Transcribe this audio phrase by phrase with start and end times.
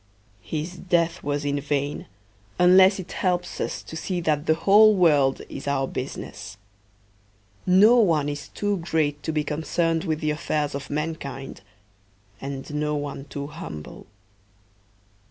[0.41, 2.07] His death was in vain
[2.57, 6.57] unless it helps us to see that the whole world is our business.
[7.67, 11.61] No one is too great to be concerned with the affairs of mankind,
[12.41, 14.07] and no one too humble.